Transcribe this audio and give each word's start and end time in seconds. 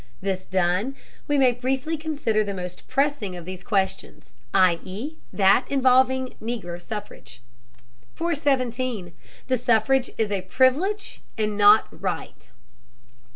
This 0.19 0.47
done, 0.47 0.95
we 1.27 1.37
may 1.37 1.51
briefly 1.51 1.95
consider 1.95 2.43
the 2.43 2.55
most 2.55 2.87
pressing 2.87 3.35
of 3.35 3.45
these 3.45 3.63
questions, 3.63 4.33
i.e. 4.51 5.15
that 5.31 5.67
involving 5.69 6.33
Negro 6.41 6.81
suffrage. 6.81 7.39
417. 8.15 9.13
THE 9.47 9.57
SUFFRAGE 9.59 10.09
IS 10.17 10.31
A 10.31 10.41
PRIVILEGE 10.41 11.21
AND 11.37 11.55
NOT 11.55 11.85
RIGHT. 11.91 12.49